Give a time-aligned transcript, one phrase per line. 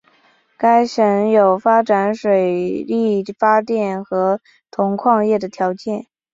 [0.57, 6.07] 该省有发展水力发电和铜矿业的条件。